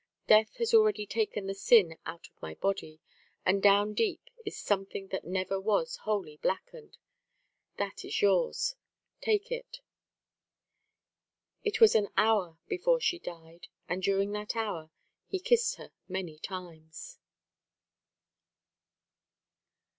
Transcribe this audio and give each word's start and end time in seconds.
Death 0.25 0.55
has 0.57 0.73
already 0.73 1.05
taken 1.05 1.45
the 1.45 1.53
sin 1.53 1.95
out 2.07 2.25
of 2.27 2.41
my 2.41 2.55
body, 2.55 2.99
and 3.45 3.61
down 3.61 3.93
deep 3.93 4.31
is 4.43 4.57
something 4.57 5.09
that 5.09 5.25
never 5.25 5.59
was 5.61 5.97
wholly 5.97 6.37
blackened. 6.37 6.97
That 7.77 8.03
is 8.03 8.19
yours. 8.19 8.73
Take 9.21 9.51
it." 9.51 9.81
It 11.63 11.79
was 11.79 11.93
an 11.93 12.07
hour 12.17 12.57
before 12.67 12.99
she 12.99 13.19
died, 13.19 13.67
and 13.87 14.01
during 14.01 14.31
that 14.31 14.55
hour 14.55 14.89
he 15.27 15.39
kissed 15.39 15.75
her 15.75 15.91
many 16.07 16.39
times. 16.39 17.19